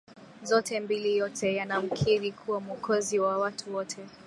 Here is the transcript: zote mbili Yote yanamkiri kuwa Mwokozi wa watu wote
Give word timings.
zote 0.43 0.79
mbili 0.79 1.17
Yote 1.17 1.55
yanamkiri 1.55 2.31
kuwa 2.31 2.59
Mwokozi 2.59 3.19
wa 3.19 3.37
watu 3.37 3.75
wote 3.75 4.05